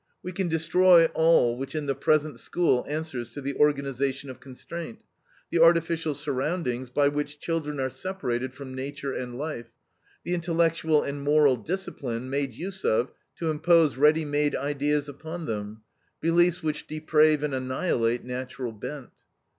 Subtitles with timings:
[0.23, 5.03] We can destroy all which in the present school answers to the organization of constraint,
[5.51, 9.67] the artificial surroundings by which children are separated from nature and life,
[10.23, 15.83] the intellectual and moral discipline made use of to impose ready made ideas upon them,
[16.19, 19.11] beliefs which deprave and annihilate natural bent.